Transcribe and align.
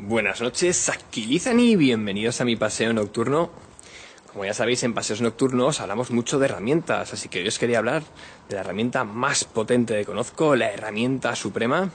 Buenas 0.00 0.40
noches, 0.40 0.88
aquí 0.90 1.26
Lizan 1.26 1.58
y 1.58 1.74
bienvenidos 1.74 2.40
a 2.40 2.44
mi 2.44 2.54
paseo 2.54 2.92
nocturno. 2.92 3.50
Como 4.32 4.44
ya 4.44 4.54
sabéis, 4.54 4.84
en 4.84 4.94
paseos 4.94 5.20
nocturnos 5.20 5.80
hablamos 5.80 6.12
mucho 6.12 6.38
de 6.38 6.46
herramientas, 6.46 7.12
así 7.12 7.28
que 7.28 7.40
hoy 7.40 7.48
os 7.48 7.58
quería 7.58 7.78
hablar 7.78 8.04
de 8.48 8.54
la 8.54 8.60
herramienta 8.60 9.02
más 9.02 9.42
potente 9.42 9.94
que 9.98 10.04
conozco, 10.04 10.54
la 10.54 10.70
herramienta 10.72 11.34
suprema. 11.34 11.90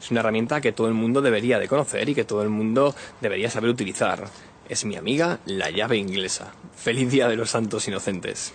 Es 0.00 0.10
una 0.10 0.18
herramienta 0.18 0.60
que 0.60 0.72
todo 0.72 0.88
el 0.88 0.94
mundo 0.94 1.22
debería 1.22 1.60
de 1.60 1.68
conocer 1.68 2.08
y 2.08 2.14
que 2.16 2.24
todo 2.24 2.42
el 2.42 2.48
mundo 2.48 2.92
debería 3.20 3.48
saber 3.48 3.70
utilizar. 3.70 4.28
Es 4.68 4.84
mi 4.84 4.96
amiga, 4.96 5.38
la 5.46 5.70
llave 5.70 5.96
inglesa. 5.96 6.52
Feliz 6.76 7.08
Día 7.08 7.28
de 7.28 7.36
los 7.36 7.50
Santos 7.50 7.86
Inocentes. 7.86 8.52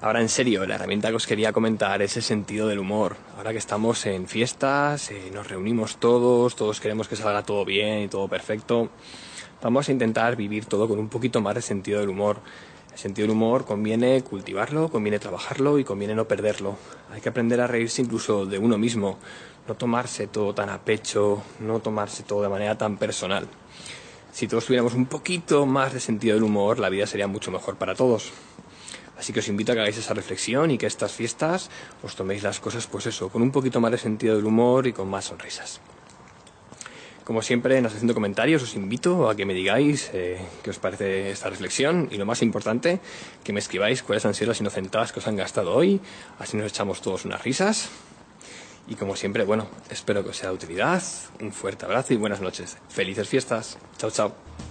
Ahora 0.00 0.20
en 0.20 0.28
serio, 0.28 0.64
la 0.64 0.76
herramienta 0.76 1.08
que 1.08 1.16
os 1.16 1.26
quería 1.26 1.52
comentar 1.52 2.00
es 2.02 2.16
el 2.16 2.22
sentido 2.22 2.68
del 2.68 2.78
humor. 2.78 3.16
Ahora 3.36 3.50
que 3.50 3.58
estamos 3.58 4.06
en 4.06 4.28
fiestas, 4.28 5.10
eh, 5.10 5.32
nos 5.34 5.48
reunimos 5.48 5.96
todos, 5.96 6.54
todos 6.54 6.78
queremos 6.78 7.08
que 7.08 7.16
salga 7.16 7.42
todo 7.42 7.64
bien 7.64 8.02
y 8.02 8.08
todo 8.08 8.28
perfecto, 8.28 8.90
vamos 9.60 9.88
a 9.88 9.92
intentar 9.92 10.36
vivir 10.36 10.66
todo 10.66 10.86
con 10.86 11.00
un 11.00 11.08
poquito 11.08 11.40
más 11.40 11.56
de 11.56 11.62
sentido 11.62 11.98
del 11.98 12.10
humor. 12.10 12.38
El 12.92 12.98
sentido 12.98 13.26
del 13.26 13.34
humor 13.34 13.64
conviene 13.64 14.22
cultivarlo, 14.22 14.88
conviene 14.88 15.18
trabajarlo 15.18 15.80
y 15.80 15.84
conviene 15.84 16.14
no 16.14 16.28
perderlo. 16.28 16.76
Hay 17.10 17.20
que 17.20 17.30
aprender 17.30 17.60
a 17.60 17.66
reírse 17.66 18.00
incluso 18.00 18.46
de 18.46 18.58
uno 18.58 18.78
mismo, 18.78 19.18
no 19.66 19.74
tomarse 19.74 20.28
todo 20.28 20.54
tan 20.54 20.70
a 20.70 20.80
pecho, 20.80 21.42
no 21.58 21.80
tomarse 21.80 22.22
todo 22.22 22.42
de 22.42 22.48
manera 22.48 22.78
tan 22.78 22.98
personal. 22.98 23.48
Si 24.30 24.46
todos 24.46 24.64
tuviéramos 24.66 24.94
un 24.94 25.06
poquito 25.06 25.66
más 25.66 25.92
de 25.92 25.98
sentido 25.98 26.34
del 26.34 26.44
humor, 26.44 26.78
la 26.78 26.88
vida 26.88 27.08
sería 27.08 27.26
mucho 27.26 27.50
mejor 27.50 27.74
para 27.74 27.96
todos. 27.96 28.32
Así 29.18 29.32
que 29.32 29.40
os 29.40 29.48
invito 29.48 29.72
a 29.72 29.74
que 29.74 29.80
hagáis 29.80 29.98
esa 29.98 30.14
reflexión 30.14 30.70
y 30.70 30.78
que 30.78 30.86
estas 30.86 31.12
fiestas 31.12 31.70
os 32.02 32.14
toméis 32.14 32.42
las 32.42 32.60
cosas, 32.60 32.86
pues 32.86 33.06
eso, 33.06 33.28
con 33.28 33.42
un 33.42 33.50
poquito 33.50 33.80
más 33.80 33.90
de 33.90 33.98
sentido 33.98 34.36
del 34.36 34.46
humor 34.46 34.86
y 34.86 34.92
con 34.92 35.10
más 35.10 35.26
sonrisas. 35.26 35.80
Como 37.24 37.42
siempre, 37.42 37.76
en 37.76 37.82
la 37.82 37.90
sección 37.90 38.08
de 38.08 38.14
comentarios 38.14 38.62
os 38.62 38.74
invito 38.74 39.28
a 39.28 39.36
que 39.36 39.44
me 39.44 39.52
digáis 39.52 40.08
eh, 40.14 40.40
qué 40.62 40.70
os 40.70 40.78
parece 40.78 41.30
esta 41.30 41.50
reflexión 41.50 42.08
y 42.10 42.16
lo 42.16 42.24
más 42.24 42.40
importante, 42.40 43.00
que 43.44 43.52
me 43.52 43.58
escribáis 43.58 44.02
cuáles 44.02 44.24
han 44.24 44.32
sido 44.32 44.48
las 44.48 44.60
inocentadas 44.60 45.12
que 45.12 45.18
os 45.18 45.26
han 45.26 45.36
gastado 45.36 45.74
hoy, 45.74 46.00
así 46.38 46.56
nos 46.56 46.66
echamos 46.66 47.02
todos 47.02 47.26
unas 47.26 47.42
risas. 47.44 47.90
Y 48.86 48.94
como 48.94 49.14
siempre, 49.14 49.44
bueno, 49.44 49.68
espero 49.90 50.24
que 50.24 50.30
os 50.30 50.36
sea 50.38 50.48
de 50.48 50.54
utilidad. 50.54 51.02
Un 51.40 51.52
fuerte 51.52 51.84
abrazo 51.84 52.14
y 52.14 52.16
buenas 52.16 52.40
noches. 52.40 52.78
Felices 52.88 53.28
fiestas. 53.28 53.76
Chao, 53.98 54.10
chao. 54.10 54.67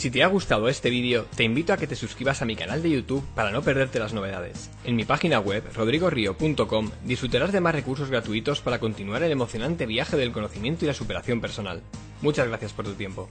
Si 0.00 0.10
te 0.10 0.24
ha 0.24 0.28
gustado 0.28 0.70
este 0.70 0.88
vídeo, 0.88 1.26
te 1.36 1.44
invito 1.44 1.74
a 1.74 1.76
que 1.76 1.86
te 1.86 1.94
suscribas 1.94 2.40
a 2.40 2.46
mi 2.46 2.56
canal 2.56 2.82
de 2.82 2.88
YouTube 2.88 3.22
para 3.34 3.50
no 3.50 3.60
perderte 3.60 3.98
las 3.98 4.14
novedades. 4.14 4.70
En 4.84 4.96
mi 4.96 5.04
página 5.04 5.40
web, 5.40 5.62
rodrigorio.com, 5.74 6.90
disfrutarás 7.04 7.52
de 7.52 7.60
más 7.60 7.74
recursos 7.74 8.08
gratuitos 8.08 8.62
para 8.62 8.78
continuar 8.78 9.22
el 9.22 9.30
emocionante 9.30 9.84
viaje 9.84 10.16
del 10.16 10.32
conocimiento 10.32 10.86
y 10.86 10.88
la 10.88 10.94
superación 10.94 11.42
personal. 11.42 11.82
Muchas 12.22 12.48
gracias 12.48 12.72
por 12.72 12.86
tu 12.86 12.94
tiempo. 12.94 13.28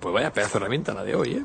Pues 0.00 0.12
vaya 0.12 0.32
pedazo 0.32 0.58
de 0.58 0.64
herramienta 0.64 0.94
la 0.94 1.04
de 1.04 1.14
hoy, 1.14 1.34
¿eh? 1.34 1.44